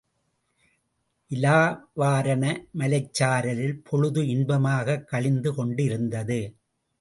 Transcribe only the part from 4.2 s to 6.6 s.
இன்பமாகக் கழிந்து கொண்டிருந்தது.